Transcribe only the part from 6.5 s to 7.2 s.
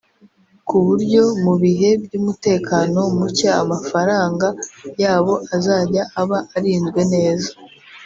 arinzwe